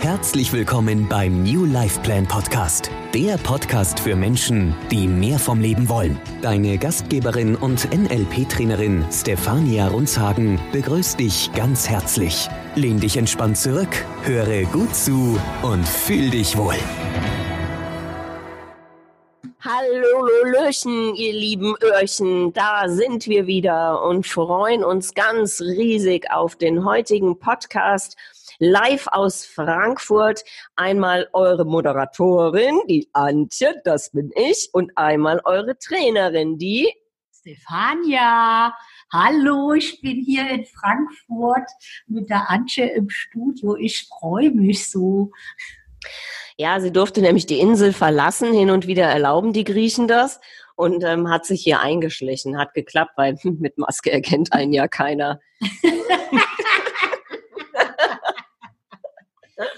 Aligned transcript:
Herzlich 0.00 0.52
willkommen 0.52 1.08
beim 1.08 1.42
New 1.44 1.64
Life 1.64 2.00
Plan 2.00 2.26
Podcast, 2.26 2.90
der 3.14 3.38
Podcast 3.38 4.00
für 4.00 4.14
Menschen, 4.14 4.74
die 4.90 5.08
mehr 5.08 5.38
vom 5.38 5.60
Leben 5.60 5.88
wollen. 5.88 6.20
Deine 6.42 6.76
Gastgeberin 6.76 7.56
und 7.56 7.88
NLP-Trainerin 7.90 9.04
Stefania 9.10 9.88
Runzhagen 9.88 10.60
begrüßt 10.72 11.18
dich 11.18 11.50
ganz 11.54 11.88
herzlich. 11.88 12.48
Lehn 12.74 13.00
dich 13.00 13.16
entspannt 13.16 13.56
zurück, 13.56 14.04
höre 14.24 14.64
gut 14.64 14.94
zu 14.94 15.40
und 15.62 15.88
fühl 15.88 16.28
dich 16.30 16.56
wohl. 16.58 16.76
Hallo, 19.60 20.28
Löchen, 20.44 21.14
ihr 21.14 21.32
lieben 21.32 21.74
Öhrchen, 21.82 22.52
da 22.52 22.86
sind 22.90 23.26
wir 23.26 23.46
wieder 23.46 24.02
und 24.04 24.26
freuen 24.26 24.84
uns 24.84 25.14
ganz 25.14 25.62
riesig 25.62 26.30
auf 26.30 26.56
den 26.56 26.84
heutigen 26.84 27.38
Podcast 27.38 28.18
live 28.64 29.06
aus 29.08 29.44
Frankfurt. 29.44 30.42
Einmal 30.74 31.28
eure 31.32 31.64
Moderatorin, 31.64 32.80
die 32.88 33.08
Antje, 33.12 33.80
das 33.84 34.10
bin 34.10 34.30
ich, 34.34 34.70
und 34.72 34.96
einmal 34.96 35.40
eure 35.44 35.78
Trainerin, 35.78 36.58
die 36.58 36.92
Stefania. 37.38 38.74
Hallo, 39.12 39.74
ich 39.74 40.00
bin 40.00 40.22
hier 40.24 40.48
in 40.48 40.64
Frankfurt 40.64 41.68
mit 42.06 42.30
der 42.30 42.50
Antje 42.50 42.86
im 42.86 43.10
Studio. 43.10 43.76
Ich 43.76 44.08
freue 44.08 44.50
mich 44.50 44.90
so. 44.90 45.30
Ja, 46.56 46.80
sie 46.80 46.92
durfte 46.92 47.20
nämlich 47.20 47.46
die 47.46 47.60
Insel 47.60 47.92
verlassen. 47.92 48.52
Hin 48.52 48.70
und 48.70 48.86
wieder 48.86 49.04
erlauben 49.04 49.52
die 49.52 49.64
Griechen 49.64 50.08
das 50.08 50.40
und 50.76 51.04
ähm, 51.04 51.28
hat 51.28 51.44
sich 51.44 51.62
hier 51.62 51.80
eingeschlichen. 51.80 52.58
Hat 52.58 52.72
geklappt, 52.72 53.12
weil 53.16 53.36
mit 53.42 53.76
Maske 53.76 54.10
erkennt 54.10 54.52
einen 54.54 54.72
ja 54.72 54.88
keiner. 54.88 55.40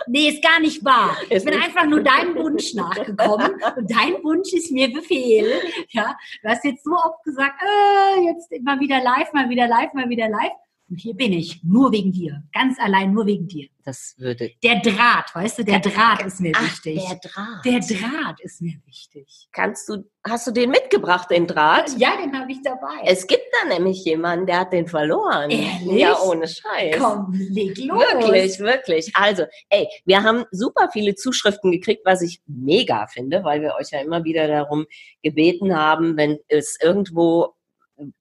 Nee, 0.07 0.29
ist 0.29 0.43
gar 0.43 0.61
nicht 0.61 0.85
wahr. 0.85 1.17
Ich 1.31 1.45
bin 1.45 1.55
einfach 1.55 1.85
nur 1.87 2.03
deinem 2.03 2.35
Wunsch 2.37 2.75
nachgekommen 2.75 3.53
und 3.77 3.91
dein 3.91 4.23
Wunsch 4.23 4.53
ist 4.53 4.71
mir 4.71 4.93
Befehl. 4.93 5.61
Ja, 5.91 6.17
du 6.43 6.49
hast 6.49 6.65
jetzt 6.65 6.85
so 6.85 6.93
oft 6.93 7.23
gesagt, 7.25 7.63
äh, 7.63 8.21
jetzt 8.23 8.51
mal 8.63 8.81
wieder 8.81 9.03
live, 9.03 9.33
mal 9.33 9.49
wieder 9.49 9.67
live, 9.69 9.93
mal 9.93 10.09
wieder 10.09 10.29
live. 10.29 10.53
Und 10.89 11.01
hier 11.01 11.15
bin 11.15 11.33
ich, 11.33 11.65
nur 11.65 11.91
wegen 11.91 12.13
dir. 12.13 12.45
Ganz 12.53 12.79
allein 12.79 13.13
nur 13.13 13.27
wegen 13.27 13.49
dir. 13.49 13.69
Das 13.85 14.15
würde. 14.19 14.53
Der 14.63 14.81
Draht, 14.81 15.35
weißt 15.35 15.59
du, 15.59 15.65
der 15.65 15.81
Draht 15.81 16.25
ist 16.25 16.41
mir 16.41 16.53
Ach, 16.55 16.63
wichtig. 16.63 17.01
Der 17.09 17.19
Draht. 17.19 17.65
Der 17.65 17.81
Draht 17.81 18.41
ist 18.41 18.61
mir 18.61 18.75
wichtig. 18.85 19.49
Kannst 19.53 19.89
du, 19.89 20.09
hast 20.25 20.47
du 20.47 20.53
den 20.53 20.71
mitgebracht, 20.71 21.29
den 21.31 21.47
Draht? 21.49 21.97
Ja, 21.99 22.17
den 22.17 22.39
habe 22.39 22.53
ich 22.53 22.63
dabei. 22.63 23.03
Es 23.05 23.27
gibt 23.27 23.45
da 23.53 23.69
nämlich 23.69 24.05
jemanden, 24.05 24.47
der 24.47 24.61
hat 24.61 24.73
den 24.73 24.87
verloren. 24.87 25.51
Ehrlich? 25.51 26.01
Ja, 26.01 26.21
ohne 26.21 26.47
Scheiß. 26.47 26.97
Komm, 26.99 27.33
leg 27.33 27.79
los. 27.79 27.99
Wirklich, 27.99 28.59
wirklich. 28.61 29.11
Also, 29.15 29.45
ey, 29.71 29.89
wir 30.05 30.23
haben 30.23 30.45
super 30.53 30.89
viele 30.93 31.17
Zuschriften 31.17 31.73
gekriegt, 31.73 32.03
was 32.05 32.23
ich 32.23 32.41
mega 32.47 33.09
finde, 33.09 33.43
weil 33.43 33.61
wir 33.61 33.75
euch 33.75 33.91
ja 33.91 34.01
immer 34.01 34.23
wieder 34.23 34.47
darum 34.47 34.87
gebeten 35.23 35.77
haben, 35.77 36.17
wenn 36.17 36.39
es 36.49 36.79
irgendwo 36.81 37.56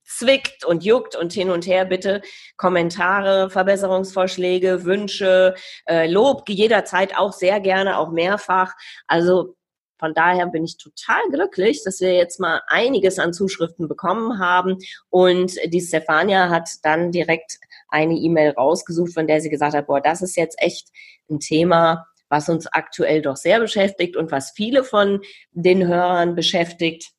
zwickt 0.04 0.66
und 0.66 0.84
juckt 0.84 1.16
und 1.16 1.34
hin 1.34 1.50
und 1.50 1.66
her 1.68 1.86
bitte 1.86 2.22
Kommentare, 2.58 3.50
Verbesserungsvorschläge, 3.50 4.86
Wünsche, 4.86 5.56
äh, 5.86 6.08
Lob 6.08 6.48
jederzeit 6.50 7.18
auch 7.18 7.34
sehr 7.34 7.60
gerne, 7.60 7.98
auch 7.98 8.12
mehrfach. 8.12 8.74
Also 9.08 9.56
von 9.98 10.14
daher 10.14 10.48
bin 10.48 10.66
ich 10.66 10.78
total 10.78 11.22
glücklich, 11.32 11.84
dass 11.84 12.02
wir 12.02 12.14
jetzt 12.14 12.40
mal 12.40 12.62
einiges 12.68 13.18
an 13.18 13.34
Zuschriften 13.34 13.88
bekommen 13.88 14.40
haben. 14.40 14.78
Und 15.10 15.54
die 15.66 15.82
Stefania 15.82 16.50
hat 16.50 16.70
dann 16.84 17.12
direkt 17.12 17.58
eine 17.88 18.16
E-Mail 18.16 18.52
rausgesucht, 18.52 19.14
von 19.14 19.28
der 19.28 19.42
sie 19.42 19.50
gesagt 19.50 19.74
hat, 19.74 19.88
boah, 19.88 20.02
das 20.02 20.22
ist 20.22 20.36
jetzt 20.36 20.62
echt 20.62 20.90
ein 21.30 21.40
Thema, 21.40 22.08
was 22.30 22.50
uns 22.50 22.68
aktuell 22.68 23.22
doch 23.22 23.38
sehr 23.38 23.60
beschäftigt 23.60 24.18
und 24.18 24.32
was 24.32 24.52
viele 24.52 24.84
von 24.84 25.22
den 25.52 25.88
Hörern 25.88 26.36
beschäftigt. 26.36 27.12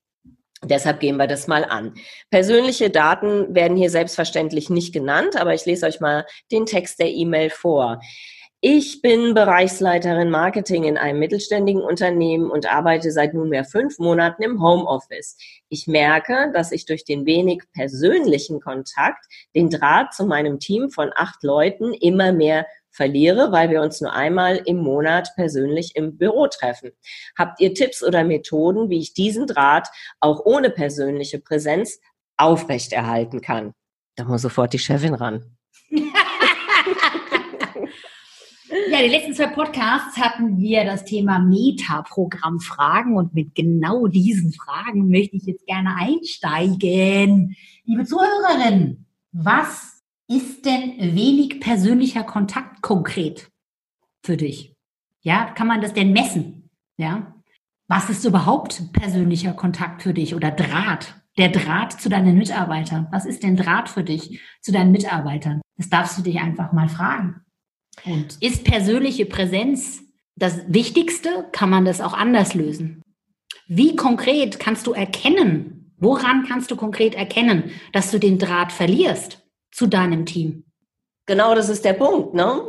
Deshalb 0.64 1.00
gehen 1.00 1.16
wir 1.16 1.26
das 1.26 1.46
mal 1.48 1.64
an. 1.64 1.94
Persönliche 2.30 2.90
Daten 2.90 3.54
werden 3.54 3.76
hier 3.76 3.90
selbstverständlich 3.90 4.70
nicht 4.70 4.92
genannt, 4.92 5.36
aber 5.36 5.54
ich 5.54 5.66
lese 5.66 5.86
euch 5.86 6.00
mal 6.00 6.26
den 6.50 6.66
Text 6.66 6.98
der 6.98 7.10
E-Mail 7.10 7.50
vor. 7.50 8.00
Ich 8.62 9.02
bin 9.02 9.34
Bereichsleiterin 9.34 10.30
Marketing 10.30 10.84
in 10.84 10.96
einem 10.96 11.18
mittelständigen 11.18 11.82
Unternehmen 11.82 12.50
und 12.50 12.72
arbeite 12.72 13.12
seit 13.12 13.34
nunmehr 13.34 13.64
fünf 13.66 13.98
Monaten 13.98 14.42
im 14.42 14.62
Homeoffice. 14.62 15.36
Ich 15.68 15.86
merke, 15.86 16.50
dass 16.54 16.72
ich 16.72 16.86
durch 16.86 17.04
den 17.04 17.26
wenig 17.26 17.62
persönlichen 17.74 18.60
Kontakt 18.60 19.26
den 19.54 19.68
Draht 19.68 20.14
zu 20.14 20.24
meinem 20.24 20.58
Team 20.58 20.88
von 20.88 21.12
acht 21.14 21.42
Leuten 21.42 21.92
immer 21.92 22.32
mehr 22.32 22.66
verliere, 22.96 23.52
weil 23.52 23.70
wir 23.70 23.82
uns 23.82 24.00
nur 24.00 24.12
einmal 24.12 24.56
im 24.64 24.78
Monat 24.78 25.28
persönlich 25.36 25.94
im 25.94 26.16
Büro 26.16 26.48
treffen. 26.48 26.90
Habt 27.38 27.60
ihr 27.60 27.74
Tipps 27.74 28.02
oder 28.02 28.24
Methoden, 28.24 28.88
wie 28.88 28.98
ich 28.98 29.14
diesen 29.14 29.46
Draht 29.46 29.88
auch 30.20 30.44
ohne 30.44 30.70
persönliche 30.70 31.38
Präsenz 31.38 32.00
aufrechterhalten 32.36 33.40
kann? 33.40 33.74
Da 34.16 34.24
muss 34.24 34.42
sofort 34.42 34.72
die 34.72 34.78
Chefin 34.78 35.14
ran. 35.14 35.56
Ja, 38.90 39.00
die 39.02 39.08
letzten 39.08 39.34
zwei 39.34 39.46
Podcasts 39.48 40.16
hatten 40.16 40.58
wir 40.58 40.84
das 40.84 41.04
Thema 41.04 41.38
Meta-Programm-Fragen 41.38 43.16
und 43.16 43.34
mit 43.34 43.54
genau 43.54 44.06
diesen 44.06 44.52
Fragen 44.52 45.08
möchte 45.08 45.36
ich 45.36 45.44
jetzt 45.44 45.66
gerne 45.66 45.96
einsteigen. 45.96 47.56
Liebe 47.84 48.04
Zuhörerin, 48.04 49.06
was 49.32 49.95
ist 50.28 50.64
denn 50.66 51.14
wenig 51.14 51.60
persönlicher 51.60 52.24
Kontakt 52.24 52.82
konkret 52.82 53.48
für 54.24 54.36
dich? 54.36 54.74
Ja, 55.22 55.46
kann 55.52 55.66
man 55.66 55.80
das 55.80 55.92
denn 55.92 56.12
messen? 56.12 56.70
Ja, 56.96 57.34
was 57.88 58.10
ist 58.10 58.24
überhaupt 58.24 58.92
persönlicher 58.92 59.52
Kontakt 59.52 60.02
für 60.02 60.12
dich 60.12 60.34
oder 60.34 60.50
Draht? 60.50 61.14
Der 61.38 61.50
Draht 61.50 62.00
zu 62.00 62.08
deinen 62.08 62.38
Mitarbeitern. 62.38 63.08
Was 63.10 63.26
ist 63.26 63.42
denn 63.42 63.56
Draht 63.56 63.88
für 63.88 64.02
dich 64.02 64.40
zu 64.60 64.72
deinen 64.72 64.90
Mitarbeitern? 64.90 65.60
Das 65.76 65.90
darfst 65.90 66.18
du 66.18 66.22
dich 66.22 66.40
einfach 66.40 66.72
mal 66.72 66.88
fragen. 66.88 67.42
Und 68.04 68.38
ist 68.40 68.64
persönliche 68.64 69.26
Präsenz 69.26 70.02
das 70.34 70.60
Wichtigste? 70.68 71.46
Kann 71.52 71.70
man 71.70 71.84
das 71.84 72.00
auch 72.00 72.14
anders 72.14 72.54
lösen? 72.54 73.02
Wie 73.68 73.94
konkret 73.94 74.58
kannst 74.58 74.86
du 74.86 74.92
erkennen? 74.92 75.94
Woran 75.98 76.44
kannst 76.46 76.70
du 76.70 76.76
konkret 76.76 77.14
erkennen, 77.14 77.70
dass 77.92 78.10
du 78.10 78.18
den 78.18 78.38
Draht 78.38 78.72
verlierst 78.72 79.45
zu 79.76 79.86
deinem 79.86 80.24
Team? 80.24 80.64
Genau 81.26 81.54
das 81.54 81.68
ist 81.68 81.84
der 81.84 81.92
Punkt, 81.92 82.34
ne? 82.34 82.62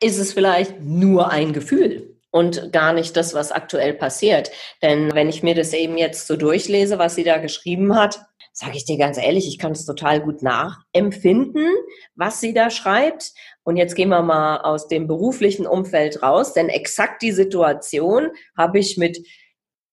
Ist 0.00 0.18
es 0.18 0.32
vielleicht 0.32 0.80
nur 0.80 1.30
ein 1.30 1.52
Gefühl 1.52 2.18
und 2.30 2.72
gar 2.72 2.92
nicht 2.92 3.16
das, 3.16 3.32
was 3.32 3.52
aktuell 3.52 3.94
passiert? 3.94 4.50
Denn 4.82 5.14
wenn 5.14 5.28
ich 5.28 5.42
mir 5.42 5.54
das 5.54 5.72
eben 5.72 5.96
jetzt 5.96 6.26
so 6.26 6.36
durchlese, 6.36 6.98
was 6.98 7.14
sie 7.14 7.24
da 7.24 7.38
geschrieben 7.38 7.94
hat, 7.94 8.20
sage 8.52 8.76
ich 8.76 8.84
dir 8.84 8.98
ganz 8.98 9.18
ehrlich, 9.18 9.46
ich 9.46 9.58
kann 9.58 9.72
es 9.72 9.86
total 9.86 10.20
gut 10.20 10.42
nachempfinden, 10.42 11.68
was 12.14 12.40
sie 12.40 12.54
da 12.54 12.70
schreibt. 12.70 13.32
Und 13.62 13.76
jetzt 13.76 13.94
gehen 13.94 14.08
wir 14.08 14.22
mal 14.22 14.58
aus 14.62 14.88
dem 14.88 15.06
beruflichen 15.06 15.66
Umfeld 15.66 16.22
raus, 16.22 16.54
denn 16.54 16.68
exakt 16.68 17.22
die 17.22 17.32
Situation 17.32 18.30
habe 18.56 18.78
ich 18.78 18.96
mit 18.96 19.18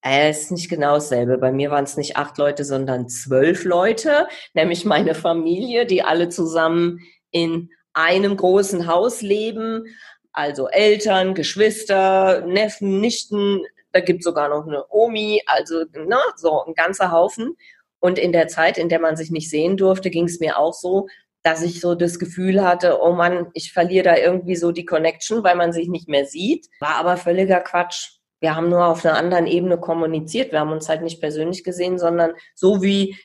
äh, 0.03 0.29
es 0.29 0.43
ist 0.43 0.51
nicht 0.51 0.69
genau 0.69 0.95
dasselbe. 0.95 1.37
Bei 1.37 1.51
mir 1.51 1.71
waren 1.71 1.85
es 1.85 1.97
nicht 1.97 2.17
acht 2.17 2.37
Leute, 2.37 2.65
sondern 2.65 3.07
zwölf 3.07 3.63
Leute, 3.63 4.27
nämlich 4.53 4.85
meine 4.85 5.15
Familie, 5.15 5.85
die 5.85 6.03
alle 6.03 6.29
zusammen 6.29 6.99
in 7.31 7.69
einem 7.93 8.35
großen 8.35 8.87
Haus 8.87 9.21
leben. 9.21 9.85
Also 10.33 10.67
Eltern, 10.67 11.35
Geschwister, 11.35 12.41
Neffen, 12.45 12.99
Nichten, 12.99 13.61
da 13.91 14.01
gibt 14.01 14.23
sogar 14.23 14.49
noch 14.49 14.67
eine 14.67 14.85
Omi, 14.89 15.41
also 15.45 15.83
na, 15.93 16.19
so 16.35 16.63
ein 16.65 16.73
ganzer 16.73 17.11
Haufen. 17.11 17.55
Und 17.99 18.19
in 18.19 18.33
der 18.33 18.47
Zeit, 18.49 18.77
in 18.77 18.89
der 18.89 18.99
man 18.99 19.15
sich 19.15 19.31
nicht 19.31 19.49
sehen 19.49 19.77
durfte, 19.77 20.09
ging 20.09 20.25
es 20.25 20.39
mir 20.39 20.57
auch 20.57 20.73
so, 20.73 21.07
dass 21.43 21.61
ich 21.61 21.79
so 21.79 21.95
das 21.95 22.19
Gefühl 22.19 22.63
hatte, 22.63 22.99
oh 23.01 23.13
Mann, 23.13 23.47
ich 23.53 23.71
verliere 23.71 24.03
da 24.03 24.17
irgendwie 24.17 24.55
so 24.55 24.71
die 24.71 24.85
Connection, 24.85 25.43
weil 25.43 25.55
man 25.55 25.71
sich 25.71 25.87
nicht 25.87 26.09
mehr 26.09 26.25
sieht. 26.25 26.67
War 26.79 26.95
aber 26.95 27.15
völliger 27.15 27.61
Quatsch. 27.61 28.22
Wir 28.43 28.57
haben 28.57 28.67
nur 28.67 28.85
auf 28.85 29.05
einer 29.05 29.15
anderen 29.15 29.47
Ebene 29.47 29.77
kommuniziert. 29.77 30.51
Wir 30.51 30.59
haben 30.59 30.73
uns 30.73 30.89
halt 30.89 31.01
nicht 31.01 31.21
persönlich 31.21 31.63
gesehen, 31.63 31.97
sondern 31.97 32.33
so 32.53 32.81
wie 32.81 33.15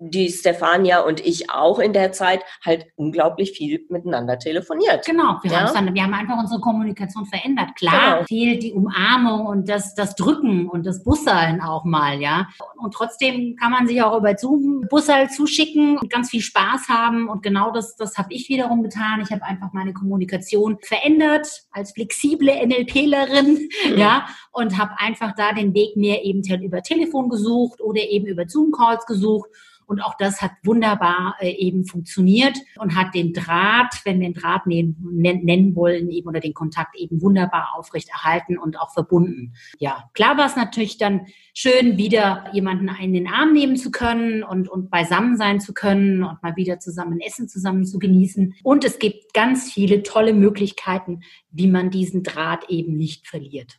die 0.00 0.30
Stefania 0.30 1.00
und 1.00 1.18
ich 1.26 1.50
auch 1.50 1.80
in 1.80 1.92
der 1.92 2.12
Zeit 2.12 2.44
halt 2.64 2.86
unglaublich 2.94 3.52
viel 3.52 3.84
miteinander 3.88 4.38
telefoniert. 4.38 5.04
Genau, 5.04 5.38
wir, 5.42 5.50
ja? 5.50 5.72
dann, 5.72 5.92
wir 5.92 6.02
haben 6.04 6.14
einfach 6.14 6.38
unsere 6.38 6.60
Kommunikation 6.60 7.26
verändert. 7.26 7.74
Klar, 7.74 8.14
genau. 8.14 8.26
fehlt 8.26 8.62
die 8.62 8.72
Umarmung 8.72 9.46
und 9.46 9.68
das, 9.68 9.96
das 9.96 10.14
Drücken 10.14 10.68
und 10.68 10.86
das 10.86 11.02
Busseln 11.02 11.60
auch 11.60 11.84
mal, 11.84 12.20
ja. 12.20 12.48
Und 12.76 12.94
trotzdem 12.94 13.56
kann 13.56 13.72
man 13.72 13.88
sich 13.88 14.00
auch 14.00 14.16
über 14.16 14.38
Zoom 14.38 14.86
Bussel 14.88 15.28
zuschicken 15.30 15.98
und 15.98 16.10
ganz 16.10 16.30
viel 16.30 16.42
Spaß 16.42 16.88
haben. 16.88 17.28
Und 17.28 17.42
genau 17.42 17.72
das, 17.72 17.96
das 17.96 18.16
habe 18.16 18.32
ich 18.32 18.48
wiederum 18.48 18.84
getan. 18.84 19.20
Ich 19.20 19.32
habe 19.32 19.42
einfach 19.42 19.72
meine 19.72 19.92
Kommunikation 19.92 20.78
verändert 20.80 21.48
als 21.72 21.92
flexible 21.92 22.54
NLPlerin, 22.66 23.68
mhm. 23.90 23.98
ja, 23.98 24.26
und 24.52 24.78
habe 24.78 24.92
einfach 24.98 25.34
da 25.34 25.52
den 25.52 25.74
Weg 25.74 25.96
mehr 25.96 26.24
eben 26.24 26.42
über 26.62 26.82
Telefon 26.82 27.28
gesucht 27.28 27.80
oder 27.80 28.00
eben 28.00 28.26
über 28.26 28.46
Zoom-Calls 28.46 29.04
gesucht 29.06 29.48
und 29.88 30.02
auch 30.02 30.16
das 30.18 30.42
hat 30.42 30.52
wunderbar 30.62 31.36
äh, 31.40 31.50
eben 31.50 31.86
funktioniert 31.86 32.58
und 32.78 32.94
hat 32.94 33.14
den 33.14 33.32
Draht, 33.32 33.94
wenn 34.04 34.20
wir 34.20 34.28
den 34.28 34.34
Draht 34.34 34.66
nennen, 34.66 34.96
nennen 35.10 35.74
wollen, 35.74 36.10
eben 36.10 36.28
oder 36.28 36.40
den 36.40 36.52
Kontakt 36.52 36.94
eben 36.94 37.22
wunderbar 37.22 37.70
aufrechterhalten 37.74 38.58
und 38.58 38.78
auch 38.78 38.92
verbunden. 38.92 39.54
Ja, 39.78 40.04
klar 40.12 40.36
war 40.36 40.44
es 40.44 40.56
natürlich 40.56 40.98
dann 40.98 41.26
schön, 41.54 41.96
wieder 41.96 42.44
jemanden 42.52 42.90
in 43.00 43.14
den 43.14 43.28
Arm 43.28 43.54
nehmen 43.54 43.76
zu 43.76 43.90
können 43.90 44.42
und, 44.42 44.68
und 44.68 44.90
beisammen 44.90 45.38
sein 45.38 45.58
zu 45.58 45.72
können 45.72 46.22
und 46.22 46.42
mal 46.42 46.56
wieder 46.56 46.78
zusammen 46.80 47.20
Essen 47.20 47.48
zusammen 47.48 47.86
zu 47.86 47.98
genießen. 47.98 48.56
Und 48.62 48.84
es 48.84 48.98
gibt 48.98 49.32
ganz 49.32 49.72
viele 49.72 50.02
tolle 50.02 50.34
Möglichkeiten, 50.34 51.22
wie 51.50 51.66
man 51.66 51.90
diesen 51.90 52.22
Draht 52.22 52.68
eben 52.68 52.98
nicht 52.98 53.26
verliert. 53.26 53.78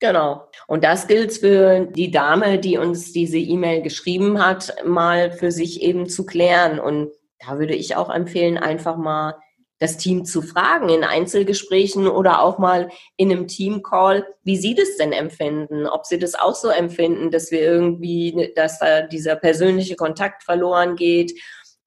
Genau. 0.00 0.48
Und 0.66 0.84
das 0.84 1.06
gilt 1.06 1.32
für 1.32 1.86
die 1.86 2.10
Dame, 2.10 2.58
die 2.58 2.78
uns 2.78 3.12
diese 3.12 3.38
E-Mail 3.38 3.82
geschrieben 3.82 4.44
hat, 4.44 4.74
mal 4.84 5.32
für 5.32 5.52
sich 5.52 5.82
eben 5.82 6.08
zu 6.08 6.26
klären. 6.26 6.78
Und 6.78 7.10
da 7.38 7.58
würde 7.58 7.74
ich 7.74 7.96
auch 7.96 8.10
empfehlen, 8.10 8.58
einfach 8.58 8.96
mal 8.96 9.34
das 9.78 9.96
Team 9.96 10.24
zu 10.24 10.40
fragen 10.40 10.88
in 10.88 11.04
Einzelgesprächen 11.04 12.06
oder 12.06 12.42
auch 12.42 12.58
mal 12.58 12.90
in 13.16 13.30
einem 13.30 13.48
Teamcall, 13.48 14.26
wie 14.42 14.56
sie 14.56 14.74
das 14.74 14.96
denn 14.96 15.12
empfinden, 15.12 15.86
ob 15.86 16.06
sie 16.06 16.18
das 16.18 16.34
auch 16.34 16.54
so 16.54 16.68
empfinden, 16.68 17.30
dass 17.30 17.50
wir 17.50 17.60
irgendwie, 17.60 18.52
dass 18.54 18.78
da 18.78 19.02
dieser 19.02 19.36
persönliche 19.36 19.96
Kontakt 19.96 20.42
verloren 20.42 20.96
geht 20.96 21.32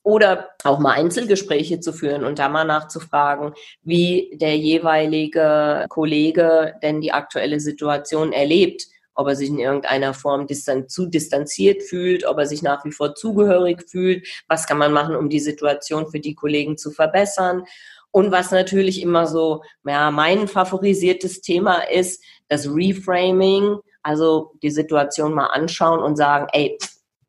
oder 0.07 0.51
auch 0.63 0.80
mal 0.80 0.94
Einzelgespräche 0.94 1.81
zu 1.81 1.92
führen 1.92 2.24
und 2.24 2.39
da 2.39 2.48
mal 2.48 2.63
nachzufragen, 2.63 3.54
wie 3.83 4.31
der 4.36 4.56
jeweilige 4.56 5.86
Kollege 5.89 6.75
denn 6.81 7.01
die 7.01 7.12
aktuelle 7.12 7.59
Situation 7.59 8.31
erlebt, 8.31 8.88
ob 9.15 9.27
er 9.27 9.36
sich 9.36 9.50
in 9.50 9.59
irgendeiner 9.59 10.13
Form 10.13 10.48
distan 10.48 10.88
zu 10.88 11.07
distanziert 11.07 11.83
fühlt, 11.83 12.25
ob 12.25 12.38
er 12.38 12.45
sich 12.45 12.62
nach 12.62 12.86
wie 12.86 12.94
vor 12.94 13.15
zugehörig 13.15 13.83
fühlt, 13.89 14.25
was 14.48 14.65
kann 14.65 14.77
man 14.77 14.94
machen, 14.94 15.13
um 15.13 15.27
die 15.27 15.42
Situation 15.42 16.09
für 16.09 16.21
die 16.21 16.36
Kollegen 16.36 16.77
zu 16.77 16.92
verbessern. 16.92 17.65
Und 18.12 18.31
was 18.31 18.51
natürlich 18.51 19.01
immer 19.01 19.27
so, 19.27 19.62
ja, 19.83 20.09
mein 20.09 20.48
favorisiertes 20.48 21.42
Thema 21.42 21.81
ist, 21.81 22.24
das 22.48 22.65
Reframing, 22.65 23.75
also 24.04 24.54
die 24.63 24.71
Situation 24.71 25.33
mal 25.33 25.48
anschauen 25.48 26.00
und 26.00 26.15
sagen, 26.15 26.48
ey, 26.54 26.77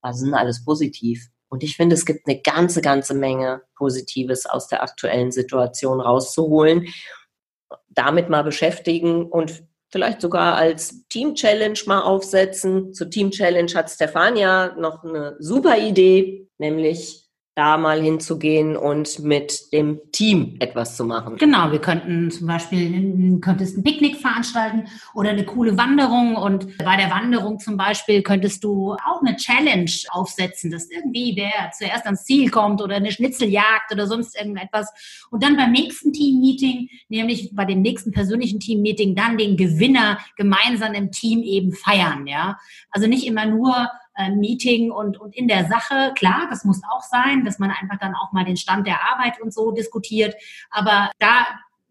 was 0.00 0.19
ist 0.19 0.26
denn 0.26 0.34
alles 0.34 0.64
positiv? 0.64 1.28
Und 1.49 1.62
ich 1.62 1.77
finde, 1.77 1.95
es 1.95 2.05
gibt 2.05 2.27
eine 2.27 2.41
ganze, 2.41 2.81
ganze 2.81 3.15
Menge 3.15 3.62
Positives 3.77 4.47
aus 4.47 4.69
der 4.69 4.83
aktuellen 4.83 5.33
Situation 5.33 6.00
rauszuholen. 6.00 6.89
Damit 7.89 8.29
mal 8.29 8.43
beschäftigen 8.43 9.27
und 9.27 9.65
vielleicht 9.91 10.21
sogar 10.21 10.56
als 10.56 11.06
Team 11.09 11.35
Challenge 11.35 11.79
mal 11.87 12.03
aufsetzen. 12.03 12.93
Zur 12.93 13.11
Team 13.11 13.31
Challenge 13.31 13.73
hat 13.75 13.91
Stefania 13.91 14.75
noch 14.79 15.05
eine 15.05 15.37
super 15.39 15.79
Idee, 15.79 16.49
nämlich 16.59 17.27
da 17.58 17.76
mal 17.76 18.00
hinzugehen 18.00 18.76
und 18.76 19.19
mit 19.19 19.72
dem 19.72 19.99
Team 20.12 20.55
etwas 20.60 20.96
zu 20.96 21.05
machen. 21.05 21.38
Genau, 21.38 21.72
wir 21.72 21.81
könnten 21.81 22.31
zum 22.31 22.46
Beispiel, 22.46 23.40
könntest 23.40 23.76
ein 23.76 23.82
Picknick 23.82 24.16
veranstalten 24.16 24.84
oder 25.12 25.31
eine 25.31 25.44
coole 25.44 25.76
Wanderung 25.76 26.37
und 26.37 26.78
bei 26.78 26.96
der 26.96 27.10
Wanderung 27.10 27.58
zum 27.58 27.76
Beispiel 27.76 28.22
könntest 28.22 28.62
du 28.62 28.93
auch 28.93 29.22
eine 29.22 29.34
Challenge 29.34 29.90
aufsetzen, 30.10 30.70
dass 30.70 30.88
irgendwie 30.88 31.34
wer 31.37 31.72
zuerst 31.76 32.05
ans 32.05 32.25
Ziel 32.25 32.49
kommt 32.49 32.81
oder 32.81 32.94
eine 32.94 33.10
Schnitzeljagd 33.10 33.93
oder 33.93 34.06
sonst 34.06 34.38
irgendetwas 34.38 34.93
und 35.32 35.43
dann 35.43 35.56
beim 35.56 35.72
nächsten 35.72 36.12
Team-Meeting, 36.12 36.88
nämlich 37.08 37.50
bei 37.54 37.64
dem 37.64 37.82
nächsten 37.82 38.12
persönlichen 38.12 38.61
Team-Meeting, 38.61 39.16
dann 39.16 39.37
den 39.37 39.56
Gewinner 39.56 40.19
gemeinsam 40.37 40.94
im 40.94 41.11
Team 41.11 41.43
eben 41.43 41.72
feiern, 41.72 42.28
ja. 42.28 42.56
Also 42.93 43.08
nicht 43.08 43.26
immer 43.26 43.46
nur 43.46 43.88
äh, 44.19 44.31
Meeting 44.31 44.91
und, 44.91 45.19
und 45.19 45.35
in 45.35 45.49
der 45.49 45.67
Sache. 45.69 46.12
Klar, 46.15 46.49
das 46.50 46.65
muss 46.65 46.82
auch 46.91 47.03
sein, 47.03 47.44
dass 47.44 47.59
man 47.59 47.70
einfach 47.70 47.99
dann 47.99 48.15
auch 48.15 48.32
mal 48.32 48.44
den 48.44 48.56
Stand 48.56 48.87
der 48.87 48.99
Arbeit 49.11 49.41
und 49.41 49.55
so 49.55 49.70
diskutiert. 49.70 50.35
Aber 50.70 51.11
da 51.19 51.47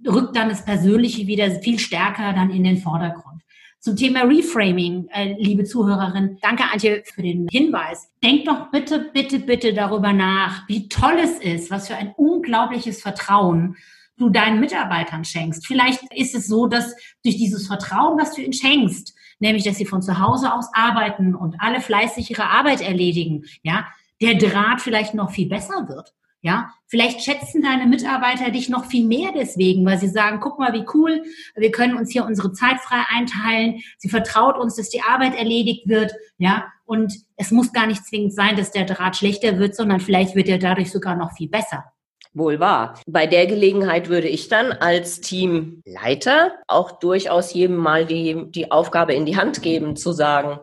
rückt 0.06 0.36
dann 0.36 0.50
das 0.50 0.64
Persönliche 0.64 1.26
wieder 1.26 1.50
viel 1.62 1.80
stärker 1.80 2.34
dann 2.34 2.52
in 2.52 2.64
den 2.64 2.78
Vordergrund. 2.78 3.42
Zum 3.80 3.96
Thema 3.96 4.24
Reframing, 4.24 5.08
äh, 5.14 5.36
liebe 5.38 5.64
Zuhörerin, 5.64 6.38
danke 6.42 6.64
Antje 6.72 7.04
für 7.06 7.22
den 7.22 7.48
Hinweis. 7.50 8.10
Denk 8.24 8.46
doch 8.46 8.70
bitte, 8.72 9.10
bitte, 9.14 9.40
bitte 9.40 9.74
darüber 9.74 10.14
nach, 10.14 10.68
wie 10.68 10.90
toll 10.90 11.18
es 11.24 11.40
ist, 11.40 11.72
was 11.72 11.88
für 11.88 11.96
ein 11.96 12.14
unglaubliches 12.18 13.02
Vertrauen 13.02 13.78
du 14.18 14.30
deinen 14.30 14.60
Mitarbeitern 14.60 15.24
schenkst. 15.24 15.66
Vielleicht 15.66 16.02
ist 16.14 16.36
es 16.36 16.48
so, 16.48 16.68
dass 16.68 16.96
durch 17.24 17.38
dieses 17.38 17.68
Vertrauen, 17.68 18.20
was 18.20 18.34
du 18.34 18.42
ihnen 18.42 18.54
schenkst, 18.54 19.14
nämlich 19.40 19.64
dass 19.64 19.78
sie 19.78 19.86
von 19.86 20.02
zu 20.02 20.20
Hause 20.20 20.54
aus 20.54 20.70
arbeiten 20.74 21.36
und 21.36 21.56
alle 21.60 21.82
fleißig 21.82 22.32
ihre 22.32 22.50
Arbeit 22.50 22.82
erledigen, 22.82 23.46
ja, 23.64 23.88
der 24.22 24.36
Draht 24.36 24.82
vielleicht 24.82 25.14
noch 25.14 25.32
viel 25.32 25.48
besser 25.48 25.88
wird. 25.88 26.14
Ja, 26.42 26.72
vielleicht 26.86 27.22
schätzen 27.22 27.64
deine 27.64 27.88
Mitarbeiter 27.88 28.52
dich 28.52 28.70
noch 28.70 28.86
viel 28.86 29.06
mehr 29.06 29.32
deswegen, 29.36 29.86
weil 29.86 30.00
sie 30.00 30.08
sagen, 30.08 30.40
guck 30.40 30.60
mal, 30.60 30.72
wie 30.72 30.86
cool, 30.94 31.24
wir 31.56 31.72
können 31.72 31.98
uns 31.98 32.12
hier 32.12 32.26
unsere 32.26 32.54
Zeit 32.54 32.80
frei 32.80 33.04
einteilen. 33.10 33.82
Sie 33.98 34.08
vertraut 34.08 34.56
uns, 34.56 34.76
dass 34.76 34.90
die 34.90 35.02
Arbeit 35.02 35.36
erledigt 35.36 35.88
wird. 35.88 36.14
Ja, 36.38 36.68
und 36.86 37.14
es 37.38 37.52
muss 37.52 37.74
gar 37.74 37.88
nicht 37.88 38.06
zwingend 38.06 38.34
sein, 38.34 38.56
dass 38.56 38.72
der 38.72 38.86
Draht 38.86 39.18
schlechter 39.18 39.58
wird, 39.58 39.76
sondern 39.76 40.00
vielleicht 40.00 40.36
wird 40.36 40.48
er 40.48 40.60
dadurch 40.60 40.92
sogar 40.92 41.16
noch 41.16 41.34
viel 41.34 41.50
besser. 41.50 41.84
Wohl 42.38 42.60
wahr. 42.60 43.00
Bei 43.08 43.28
der 43.28 43.48
Gelegenheit 43.48 44.10
würde 44.10 44.28
ich 44.28 44.48
dann 44.48 44.72
als 44.72 45.22
Teamleiter 45.22 46.54
auch 46.68 46.92
durchaus 47.00 47.54
jedem 47.54 47.78
mal 47.78 48.06
die, 48.06 48.46
die 48.50 48.72
Aufgabe 48.72 49.14
in 49.14 49.26
die 49.26 49.38
Hand 49.38 49.62
geben, 49.62 49.96
zu 49.96 50.12
sagen, 50.12 50.60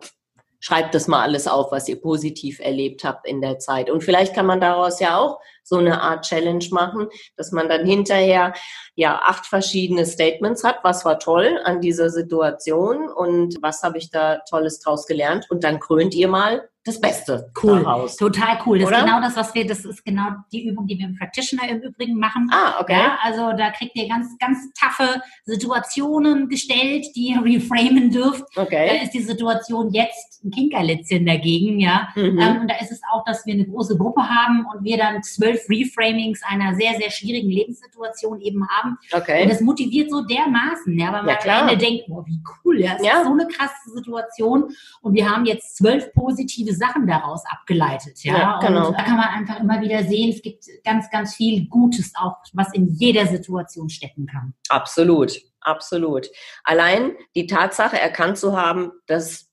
schreibt 0.65 0.95
das 0.95 1.07
mal 1.07 1.21
alles 1.21 1.47
auf, 1.47 1.71
was 1.71 1.87
ihr 1.87 2.01
positiv 2.01 2.59
erlebt 2.59 3.03
habt 3.03 3.27
in 3.27 3.39
der 3.39 3.59
Zeit. 3.59 3.89
Und 3.91 4.03
vielleicht 4.03 4.33
kann 4.33 4.47
man 4.47 4.59
daraus 4.59 4.99
ja 4.99 5.17
auch 5.17 5.39
so 5.63 5.77
eine 5.77 6.01
Art 6.01 6.25
Challenge 6.25 6.65
machen, 6.71 7.07
dass 7.37 7.51
man 7.51 7.69
dann 7.69 7.85
hinterher 7.85 8.53
ja 8.95 9.21
acht 9.23 9.45
verschiedene 9.45 10.07
Statements 10.07 10.63
hat. 10.63 10.79
Was 10.83 11.05
war 11.05 11.19
toll 11.19 11.59
an 11.65 11.81
dieser 11.81 12.09
Situation 12.09 13.09
und 13.09 13.57
was 13.61 13.83
habe 13.83 13.99
ich 13.99 14.09
da 14.09 14.39
Tolles 14.49 14.79
draus 14.79 15.05
gelernt? 15.05 15.45
Und 15.51 15.63
dann 15.63 15.79
krönt 15.79 16.15
ihr 16.15 16.27
mal 16.27 16.67
das 16.85 17.01
Beste 17.01 17.51
cool. 17.63 17.81
daraus. 17.83 18.15
Total 18.15 18.59
cool. 18.65 18.77
Das 18.77 18.87
Oder? 18.87 18.99
ist 18.99 19.05
genau 19.05 19.19
das, 19.19 19.35
was 19.35 19.55
wir, 19.55 19.65
das 19.65 19.83
ist 19.85 20.05
genau 20.05 20.29
die 20.51 20.67
Übung, 20.67 20.85
die 20.85 20.99
wir 20.99 21.07
im 21.07 21.17
Practitioner 21.17 21.67
im 21.67 21.81
Übrigen 21.81 22.19
machen. 22.19 22.47
Ah, 22.53 22.79
okay. 22.79 22.93
Ja, 22.93 23.17
also 23.23 23.57
da 23.57 23.71
kriegt 23.71 23.95
ihr 23.95 24.07
ganz, 24.07 24.37
ganz 24.37 24.71
taffe 24.79 25.19
Situationen 25.45 26.47
gestellt, 26.47 27.07
die 27.15 27.29
ihr 27.29 27.41
reframen 27.43 28.11
dürft. 28.11 28.43
Okay. 28.55 28.87
Da 28.87 29.03
ist 29.03 29.13
die 29.15 29.23
Situation 29.23 29.91
jetzt 29.91 30.45
ein 30.45 30.51
Kinkerlitzchen 30.51 31.25
dagegen, 31.25 31.79
ja. 31.79 32.09
Mhm. 32.15 32.37
Ähm, 32.39 32.61
und 32.61 32.67
da 32.69 32.75
ist 32.79 32.91
es 32.91 33.01
auch, 33.11 33.25
dass 33.25 33.47
wir 33.47 33.55
eine 33.55 33.65
große 33.65 33.97
Gruppe 33.97 34.21
haben 34.21 34.67
und 34.71 34.83
wir 34.83 34.97
dann 34.97 35.23
zwölf 35.23 35.67
Reframings 35.67 36.41
einer 36.47 36.75
sehr, 36.75 36.93
sehr 36.99 37.09
schwierigen 37.09 37.49
Lebenssituation 37.49 38.39
eben 38.41 38.67
haben. 38.69 38.99
Okay. 39.11 39.41
Und 39.41 39.49
das 39.49 39.61
motiviert 39.61 40.11
so 40.11 40.21
dermaßen, 40.21 40.99
ja, 40.99 41.11
weil 41.11 41.23
man 41.23 41.35
ja, 41.43 41.61
am 41.61 41.69
Ende 41.69 41.83
denkt, 41.83 42.05
boah, 42.07 42.23
wie 42.27 42.39
cool, 42.63 42.79
ja, 42.79 42.93
das 42.93 43.07
ja. 43.07 43.17
ist 43.17 43.25
so 43.25 43.31
eine 43.31 43.47
krasse 43.47 43.89
Situation. 43.91 44.65
Und 45.01 45.15
wir 45.15 45.27
haben 45.27 45.45
jetzt 45.45 45.77
zwölf 45.77 46.13
positive 46.13 46.74
Sachen 46.75 47.07
daraus 47.07 47.43
abgeleitet. 47.49 48.23
Ja, 48.23 48.37
ja 48.37 48.59
genau. 48.59 48.87
Und 48.87 48.97
da 48.97 49.03
kann 49.03 49.17
man 49.17 49.29
einfach 49.29 49.59
immer 49.59 49.81
wieder 49.81 50.03
sehen, 50.03 50.31
es 50.31 50.41
gibt 50.41 50.65
ganz, 50.83 51.09
ganz 51.09 51.35
viel 51.35 51.67
Gutes 51.67 52.13
auch, 52.15 52.37
was 52.53 52.73
in 52.73 52.87
jeder 52.87 53.25
Situation 53.25 53.89
stecken 53.89 54.25
kann. 54.27 54.53
Absolut, 54.69 55.41
absolut. 55.61 56.27
Allein 56.63 57.13
die 57.35 57.47
Tatsache 57.47 57.99
erkannt 57.99 58.37
zu 58.37 58.57
haben, 58.57 58.91
dass 59.07 59.51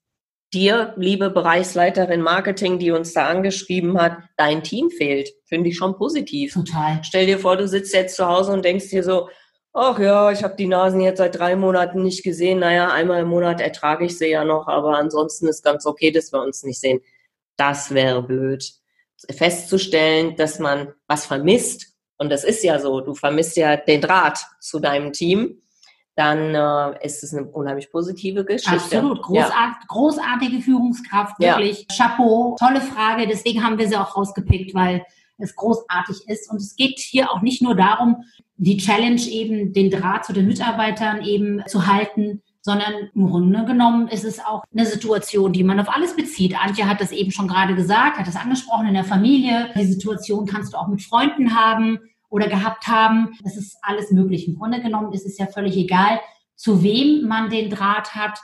dir, 0.52 0.92
liebe 0.96 1.30
Bereichsleiterin 1.30 2.20
Marketing, 2.20 2.78
die 2.78 2.90
uns 2.90 3.14
da 3.14 3.28
angeschrieben 3.28 3.98
hat, 4.00 4.18
dein 4.36 4.62
Team 4.62 4.90
fehlt, 4.90 5.30
finde 5.46 5.70
ich 5.70 5.76
schon 5.76 5.96
positiv. 5.96 6.52
Total. 6.52 7.00
Stell 7.02 7.26
dir 7.26 7.38
vor, 7.38 7.56
du 7.56 7.66
sitzt 7.66 7.94
jetzt 7.94 8.16
zu 8.16 8.26
Hause 8.26 8.52
und 8.52 8.64
denkst 8.64 8.90
dir 8.90 9.02
so, 9.02 9.28
ach 9.72 9.98
ja, 9.98 10.30
ich 10.30 10.44
habe 10.44 10.54
die 10.56 10.66
Nasen 10.66 11.00
jetzt 11.00 11.18
seit 11.18 11.38
drei 11.38 11.56
Monaten 11.56 12.02
nicht 12.02 12.22
gesehen. 12.22 12.58
Naja, 12.58 12.92
einmal 12.92 13.22
im 13.22 13.28
Monat 13.28 13.60
ertrage 13.60 14.04
ich 14.04 14.18
sie 14.18 14.28
ja 14.28 14.44
noch, 14.44 14.68
aber 14.68 14.98
ansonsten 14.98 15.48
ist 15.48 15.64
ganz 15.64 15.86
okay, 15.86 16.10
dass 16.10 16.32
wir 16.32 16.42
uns 16.42 16.62
nicht 16.62 16.80
sehen. 16.80 17.00
Das 17.56 17.92
wäre 17.92 18.22
blöd. 18.22 18.64
Festzustellen, 19.30 20.36
dass 20.36 20.58
man 20.58 20.92
was 21.06 21.26
vermisst, 21.26 21.94
und 22.18 22.30
das 22.30 22.44
ist 22.44 22.64
ja 22.64 22.78
so, 22.78 23.00
du 23.00 23.14
vermisst 23.14 23.56
ja 23.56 23.76
den 23.76 24.00
Draht 24.00 24.44
zu 24.60 24.80
deinem 24.80 25.12
Team, 25.12 25.62
dann 26.14 26.54
äh, 26.54 27.06
ist 27.06 27.22
es 27.22 27.32
eine 27.32 27.46
unheimlich 27.46 27.90
positive 27.90 28.44
Geschichte. 28.44 28.74
Absolut, 28.74 29.22
Großart 29.22 29.52
ja. 29.52 29.78
großartige 29.88 30.60
Führungskraft, 30.60 31.38
wirklich. 31.40 31.86
Ja. 31.90 32.06
Chapeau, 32.06 32.56
tolle 32.58 32.80
Frage. 32.80 33.26
Deswegen 33.26 33.64
haben 33.64 33.78
wir 33.78 33.88
sie 33.88 33.96
auch 33.96 34.14
rausgepickt, 34.16 34.74
weil 34.74 35.04
es 35.38 35.56
großartig 35.56 36.28
ist. 36.28 36.50
Und 36.50 36.58
es 36.58 36.76
geht 36.76 36.98
hier 36.98 37.30
auch 37.30 37.40
nicht 37.40 37.62
nur 37.62 37.74
darum, 37.74 38.24
die 38.56 38.76
Challenge 38.76 39.20
eben, 39.22 39.72
den 39.72 39.90
Draht 39.90 40.26
zu 40.26 40.32
den 40.32 40.46
Mitarbeitern 40.46 41.22
eben 41.22 41.62
zu 41.66 41.86
halten, 41.86 42.42
sondern 42.62 43.10
im 43.14 43.28
Grunde 43.28 43.64
genommen 43.64 44.08
ist 44.08 44.24
es 44.24 44.38
auch 44.38 44.62
eine 44.72 44.86
Situation, 44.86 45.52
die 45.52 45.64
man 45.64 45.80
auf 45.80 45.94
alles 45.94 46.14
bezieht. 46.14 46.56
Antje 46.58 46.88
hat 46.88 47.00
das 47.00 47.10
eben 47.10 47.32
schon 47.32 47.48
gerade 47.48 47.74
gesagt, 47.74 48.18
hat 48.18 48.26
das 48.26 48.36
angesprochen 48.36 48.86
in 48.86 48.94
der 48.94 49.04
Familie. 49.04 49.70
Die 49.76 49.84
Situation 49.84 50.46
kannst 50.46 50.72
du 50.72 50.78
auch 50.78 50.86
mit 50.86 51.02
Freunden 51.02 51.56
haben 51.56 51.98
oder 52.30 52.46
gehabt 52.46 52.86
haben. 52.86 53.36
Das 53.42 53.56
ist 53.56 53.76
alles 53.82 54.12
möglich. 54.12 54.46
Im 54.46 54.58
Grunde 54.58 54.80
genommen 54.80 55.12
ist 55.12 55.26
es 55.26 55.38
ja 55.38 55.46
völlig 55.46 55.76
egal, 55.76 56.20
zu 56.54 56.84
wem 56.84 57.26
man 57.26 57.50
den 57.50 57.68
Draht 57.68 58.14
hat 58.14 58.38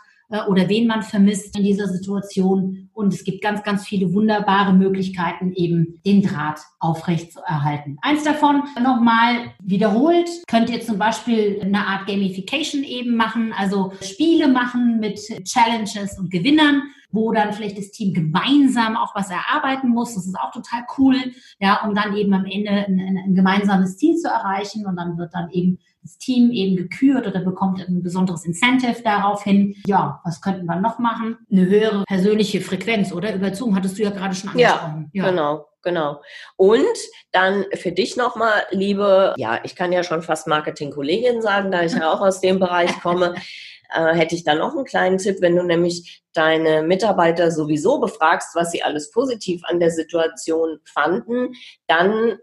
oder 0.49 0.69
wen 0.69 0.87
man 0.87 1.03
vermisst 1.03 1.57
in 1.57 1.65
dieser 1.65 1.89
Situation. 1.89 2.91
Und 2.93 3.15
es 3.15 3.25
gibt 3.25 3.43
ganz, 3.43 3.63
ganz 3.63 3.87
viele 3.87 4.13
wunderbare 4.13 4.75
Möglichkeiten, 4.75 5.53
eben 5.55 6.01
den 6.05 6.23
Draht 6.23 6.61
aufrecht 6.79 7.33
zu 7.33 7.41
erhalten. 7.41 7.97
Eins 8.03 8.25
davon 8.25 8.63
nochmal 8.83 9.53
wiederholt, 9.63 10.29
könnt 10.47 10.71
ihr 10.71 10.81
zum 10.81 10.99
Beispiel 10.99 11.61
eine 11.63 11.87
Art 11.87 12.07
Gamification 12.07 12.83
eben 12.83 13.17
machen, 13.17 13.55
also 13.57 13.93
Spiele 14.03 14.49
machen 14.49 14.99
mit 15.01 15.19
Challenges 15.45 16.19
und 16.19 16.31
Gewinnern 16.31 16.83
wo 17.11 17.33
dann 17.33 17.53
vielleicht 17.53 17.79
das 17.79 17.91
Team 17.91 18.13
gemeinsam 18.13 18.97
auch 18.97 19.15
was 19.15 19.31
erarbeiten 19.31 19.89
muss. 19.89 20.15
Das 20.15 20.27
ist 20.27 20.39
auch 20.39 20.53
total 20.53 20.85
cool, 20.99 21.17
ja, 21.59 21.83
um 21.87 21.95
dann 21.95 22.15
eben 22.15 22.35
am 22.35 22.45
Ende 22.45 22.71
ein, 22.71 23.19
ein 23.25 23.35
gemeinsames 23.35 23.97
Ziel 23.97 24.17
zu 24.17 24.29
erreichen 24.29 24.87
und 24.87 24.97
dann 24.97 25.17
wird 25.17 25.33
dann 25.33 25.51
eben 25.51 25.79
das 26.09 26.19
Team 26.19 26.51
eben 26.51 26.77
gekürt 26.77 27.27
oder 27.27 27.41
bekommt 27.41 27.87
ein 27.87 28.03
besonderes 28.03 28.45
Incentive 28.45 29.03
daraufhin. 29.03 29.77
Ja, 29.87 30.21
was 30.25 30.41
könnten 30.41 30.65
wir 30.65 30.77
noch 30.77 30.99
machen? 30.99 31.37
Eine 31.53 31.67
höhere 31.67 32.05
persönliche 32.05 32.61
Frequenz, 32.61 33.13
oder? 33.13 33.35
Über 33.35 33.55
Zoom 33.55 33.77
hattest 33.77 33.99
du 33.99 34.03
ja 34.03 34.11
gerade 34.11 34.35
schon 34.35 34.51
angesprochen. 34.51 35.11
Ja, 35.13 35.23
ja. 35.23 35.31
genau. 35.31 35.67
Genau. 35.83 36.21
Und 36.57 36.97
dann 37.31 37.65
für 37.75 37.93
dich 37.93 38.17
nochmal, 38.17 38.65
liebe, 38.73 39.35
ja, 39.37 39.61
ich 39.63 39.77
kann 39.77 39.93
ja 39.93 40.03
schon 40.03 40.23
fast 40.23 40.49
Marketing-Kollegin 40.49 41.41
sagen, 41.41 41.71
da 41.71 41.83
ich 41.83 41.93
ja 41.93 42.13
auch 42.13 42.21
aus 42.21 42.41
dem 42.41 42.59
Bereich 42.59 42.91
komme, 43.01 43.35
äh, 43.95 44.15
hätte 44.15 44.35
ich 44.35 44.45
dann 44.45 44.59
noch 44.59 44.75
einen 44.75 44.85
kleinen 44.85 45.19
Tipp, 45.19 45.37
wenn 45.41 45.55
du 45.55 45.63
nämlich 45.63 46.23
deine 46.35 46.83
Mitarbeiter 46.83 47.53
sowieso 47.53 48.01
befragst, 48.01 48.57
was 48.57 48.73
sie 48.73 48.83
alles 48.83 49.13
positiv 49.13 49.63
an 49.65 49.79
der 49.79 49.91
Situation 49.91 50.81
fanden, 50.85 51.55
dann 51.87 52.39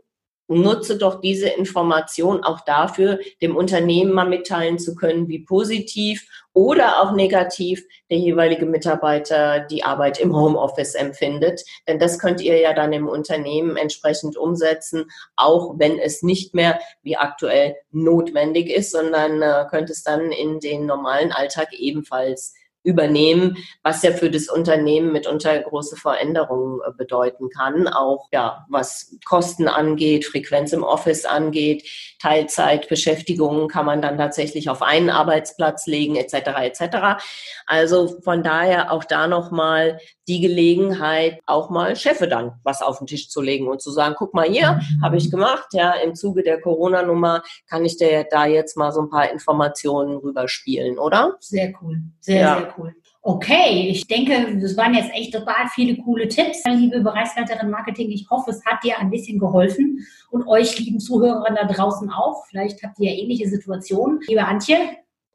nutze 0.48 0.98
doch 0.98 1.22
diese 1.22 1.50
Information 1.50 2.44
auch 2.44 2.62
dafür, 2.62 3.20
dem 3.42 3.56
Unternehmen 3.56 4.12
mal 4.12 4.28
mitteilen 4.28 4.80
zu 4.80 4.96
können, 4.96 5.28
wie 5.28 5.40
positiv 5.40 6.28
oder 6.54 7.02
auch 7.02 7.12
negativ 7.12 7.84
der 8.10 8.18
jeweilige 8.18 8.66
Mitarbeiter 8.66 9.60
die 9.60 9.84
Arbeit 9.84 10.20
im 10.20 10.36
Homeoffice 10.36 10.96
empfindet. 10.96 11.64
Denn 11.88 12.00
das 12.00 12.18
könnt 12.18 12.42
ihr 12.42 12.58
ja 12.60 12.74
dann 12.74 12.94
im 12.94 13.08
Unternehmen 13.08 13.76
entsprechend 13.76 14.38
umsetzen, 14.38 15.06
auch 15.36 15.76
wenn 15.78 16.00
es 16.00 16.24
nicht 16.24 16.54
mehr 16.54 16.80
wie 17.02 17.18
aktuell 17.18 17.76
notwendig 17.92 18.70
ist, 18.70 18.92
sondern 18.92 19.42
äh, 19.42 19.66
könnt 19.70 19.90
es 19.90 20.04
dann 20.04 20.32
in 20.32 20.60
den 20.60 20.86
normalen 20.86 21.32
Alltag 21.32 21.74
ebenfalls 21.74 22.54
übernehmen, 22.86 23.58
was 23.84 24.04
ja 24.04 24.12
für 24.12 24.30
das 24.30 24.48
Unternehmen 24.48 25.12
mitunter 25.12 25.60
große 25.60 25.96
Veränderungen 25.96 26.80
äh, 26.88 26.92
bedeuten 26.96 27.50
kann, 27.50 27.88
auch 27.88 28.28
ja, 28.32 28.66
was 28.70 29.18
Kosten 29.26 29.68
angeht, 29.68 30.26
Frequenz 30.26 30.72
im 30.72 30.84
Office 30.84 31.26
angeht, 31.26 31.84
Teilzeitbeschäftigungen 32.22 33.68
kann 33.68 33.86
man 33.86 34.02
dann 34.02 34.18
tatsächlich 34.18 34.70
auf 34.70 34.82
einen 34.82 35.10
Arbeitsplatz 35.10 35.88
legen, 35.88 36.16
etc. 36.16 36.34
etc. 36.62 37.24
Also 37.66 38.20
von 38.22 38.44
daher 38.44 38.92
auch 38.92 39.04
da 39.04 39.28
nochmal 39.28 40.00
die 40.28 40.42
Gelegenheit, 40.42 41.40
auch 41.46 41.70
mal 41.70 41.96
Chefe 41.96 42.28
dann 42.28 42.54
was 42.64 42.82
auf 42.82 42.98
den 42.98 43.08
Tisch 43.08 43.30
zu 43.30 43.42
legen 43.42 43.68
und 43.68 43.82
zu 43.82 43.92
sagen, 43.92 44.16
guck 44.18 44.34
mal 44.34 44.48
hier, 44.48 44.80
habe 45.02 45.18
ich 45.18 45.30
gemacht, 45.30 45.68
ja, 45.74 45.92
im 45.94 46.16
Zuge 46.16 46.44
der 46.44 46.60
Corona-Nummer 46.60 47.44
kann 47.68 47.86
ich 47.86 47.98
dir 47.98 48.26
da 48.30 48.46
jetzt 48.46 48.78
mal 48.78 48.92
so 48.92 49.02
ein 49.02 49.10
paar 49.10 49.32
Informationen 49.32 50.18
rüberspielen, 50.18 50.98
oder? 50.98 51.36
Sehr 51.40 51.74
cool, 51.82 52.02
sehr, 52.20 52.42
ja. 52.42 52.58
sehr 52.58 52.74
cool. 52.78 52.96
Okay, 53.28 53.88
ich 53.90 54.06
denke, 54.06 54.60
das 54.62 54.78
waren 54.78 54.94
jetzt 54.94 55.12
echt 55.12 55.34
total 55.34 55.68
viele 55.74 55.98
coole 56.04 56.28
Tipps, 56.28 56.64
liebe 56.68 57.02
Bereichsleiterin 57.02 57.72
Marketing. 57.72 58.12
Ich 58.12 58.30
hoffe, 58.30 58.52
es 58.52 58.64
hat 58.66 58.84
dir 58.84 59.00
ein 59.00 59.10
bisschen 59.10 59.40
geholfen 59.40 60.06
und 60.30 60.48
euch, 60.48 60.78
lieben 60.78 61.00
Zuhörern 61.00 61.56
da 61.56 61.66
draußen 61.66 62.12
auch. 62.12 62.46
Vielleicht 62.46 62.84
habt 62.84 63.00
ihr 63.00 63.12
ja 63.12 63.20
ähnliche 63.20 63.50
Situationen. 63.50 64.20
Liebe 64.28 64.46
Antje, 64.46 64.78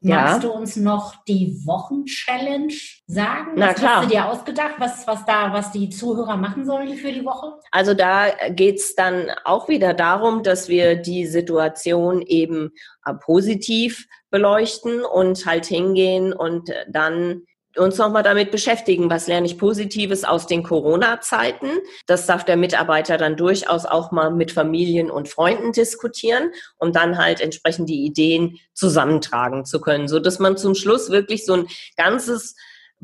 ja. 0.03 0.15
Magst 0.15 0.43
du 0.43 0.51
uns 0.51 0.75
noch 0.77 1.23
die 1.25 1.61
Wochenchallenge 1.65 2.73
sagen? 3.05 3.51
Na 3.55 3.73
klar. 3.73 3.97
Hast 3.97 4.05
du 4.05 4.09
dir 4.09 4.25
ausgedacht, 4.25 4.73
was, 4.79 5.05
was 5.05 5.25
da, 5.25 5.53
was 5.53 5.71
die 5.71 5.89
Zuhörer 5.89 6.37
machen 6.37 6.65
sollen 6.65 6.95
für 6.95 7.11
die 7.11 7.23
Woche? 7.23 7.53
Also 7.71 7.93
da 7.93 8.29
geht's 8.49 8.95
dann 8.95 9.29
auch 9.45 9.69
wieder 9.69 9.93
darum, 9.93 10.41
dass 10.41 10.69
wir 10.69 10.95
die 10.95 11.27
Situation 11.27 12.23
eben 12.23 12.71
äh, 13.05 13.13
positiv 13.13 14.07
beleuchten 14.31 15.03
und 15.03 15.45
halt 15.45 15.67
hingehen 15.67 16.33
und 16.33 16.71
dann 16.89 17.43
uns 17.77 17.97
nochmal 17.97 18.23
damit 18.23 18.51
beschäftigen, 18.51 19.09
was 19.09 19.27
lerne 19.27 19.45
ich 19.45 19.57
Positives 19.57 20.23
aus 20.23 20.47
den 20.47 20.63
Corona-Zeiten. 20.63 21.69
Das 22.05 22.25
darf 22.25 22.43
der 22.43 22.57
Mitarbeiter 22.57 23.17
dann 23.17 23.37
durchaus 23.37 23.85
auch 23.85 24.11
mal 24.11 24.31
mit 24.31 24.51
Familien 24.51 25.09
und 25.09 25.29
Freunden 25.29 25.71
diskutieren, 25.71 26.51
um 26.77 26.91
dann 26.91 27.17
halt 27.17 27.41
entsprechend 27.41 27.89
die 27.89 28.05
Ideen 28.05 28.57
zusammentragen 28.73 29.65
zu 29.65 29.79
können, 29.79 30.07
so 30.07 30.19
dass 30.19 30.39
man 30.39 30.57
zum 30.57 30.75
Schluss 30.75 31.11
wirklich 31.11 31.45
so 31.45 31.53
ein 31.53 31.67
ganzes 31.97 32.55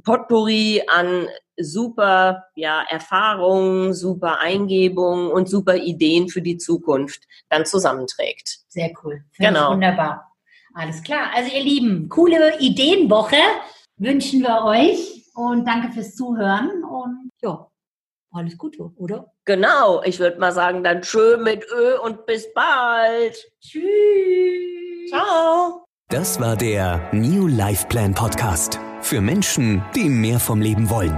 Potpourri 0.03 0.83
an 0.87 1.27
super 1.59 2.43
ja, 2.55 2.83
Erfahrungen, 2.87 3.93
super 3.93 4.39
Eingebungen 4.39 5.31
und 5.31 5.49
super 5.49 5.75
Ideen 5.75 6.29
für 6.29 6.41
die 6.41 6.57
Zukunft 6.57 7.23
dann 7.49 7.65
zusammenträgt. 7.65 8.59
Sehr 8.67 8.91
cool. 9.03 9.23
Finde 9.31 9.53
genau. 9.53 9.71
Wunderbar. 9.71 10.31
Alles 10.73 11.01
klar. 11.01 11.31
Also 11.35 11.51
ihr 11.51 11.63
Lieben, 11.63 12.07
coole 12.09 12.59
Ideenwoche 12.59 13.37
wünschen 13.97 14.41
wir 14.41 14.63
euch 14.63 15.25
und 15.35 15.65
danke 15.67 15.91
fürs 15.91 16.15
Zuhören 16.15 16.83
und 16.83 17.29
ja, 17.41 17.67
alles 18.31 18.57
Gute, 18.57 18.91
oder? 18.95 19.31
Genau, 19.45 20.03
ich 20.03 20.19
würde 20.19 20.39
mal 20.39 20.51
sagen, 20.51 20.83
dann 20.83 21.03
schön 21.03 21.43
mit 21.43 21.65
Ö 21.71 21.97
und 21.99 22.25
bis 22.25 22.51
bald. 22.53 23.37
Tschüss. 23.61 25.09
Ciao. 25.09 25.85
Das 26.09 26.39
war 26.39 26.55
der 26.55 27.09
New 27.11 27.47
Life 27.47 27.87
Plan 27.87 28.13
Podcast 28.13 28.79
für 29.01 29.21
Menschen, 29.21 29.83
die 29.95 30.09
mehr 30.09 30.39
vom 30.39 30.61
Leben 30.61 30.89
wollen. 30.89 31.17